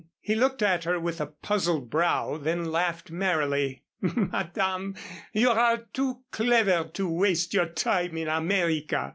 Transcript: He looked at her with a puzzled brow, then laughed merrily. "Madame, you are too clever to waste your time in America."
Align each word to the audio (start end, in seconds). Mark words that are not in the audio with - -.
He 0.19 0.33
looked 0.33 0.63
at 0.63 0.85
her 0.85 0.99
with 0.99 1.21
a 1.21 1.27
puzzled 1.27 1.91
brow, 1.91 2.35
then 2.37 2.71
laughed 2.71 3.11
merrily. 3.11 3.83
"Madame, 4.01 4.95
you 5.31 5.51
are 5.51 5.77
too 5.93 6.23
clever 6.31 6.89
to 6.95 7.07
waste 7.07 7.53
your 7.53 7.67
time 7.67 8.17
in 8.17 8.27
America." 8.27 9.09